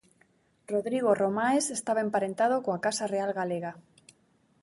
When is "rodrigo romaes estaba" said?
0.71-2.03